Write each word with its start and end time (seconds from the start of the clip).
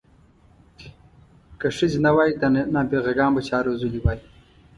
که 1.59 1.67
ښځې 1.77 1.99
نه 2.05 2.11
وای 2.15 2.31
دا 2.41 2.47
نابغه 2.73 3.11
ګان 3.17 3.31
به 3.35 3.41
چا 3.47 3.57
روزلي 3.65 3.99
وی. 4.01 4.19